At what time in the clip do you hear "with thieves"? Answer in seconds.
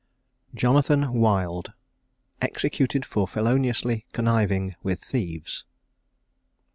4.81-5.63